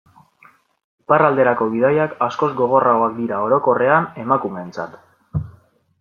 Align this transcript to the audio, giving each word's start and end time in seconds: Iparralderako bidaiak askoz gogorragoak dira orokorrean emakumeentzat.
Iparralderako 1.01 1.67
bidaiak 1.73 2.15
askoz 2.27 2.49
gogorragoak 2.61 3.13
dira 3.17 3.41
orokorrean 3.49 4.07
emakumeentzat. 4.25 4.97